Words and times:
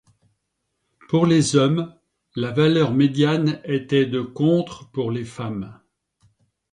Pour 1.09 1.27
les 1.27 1.55
hommes, 1.55 1.93
la 2.35 2.49
valeur 2.49 2.91
médiane 2.91 3.61
était 3.65 4.07
de 4.07 4.21
contre 4.21 4.89
pour 4.89 5.11
les 5.11 5.25
femmes. 5.25 5.79